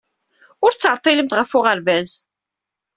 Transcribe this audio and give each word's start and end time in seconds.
Ur 0.63 0.71
ttɛeḍḍilemt 0.73 1.35
ɣef 1.37 1.51
uɣerbaz. 1.57 2.11